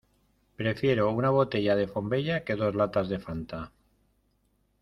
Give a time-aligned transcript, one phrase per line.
[0.55, 3.71] Prefiero una botella de Font Vella que dos latas de Fanta.